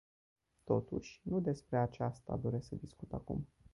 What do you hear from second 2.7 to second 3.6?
discut acum.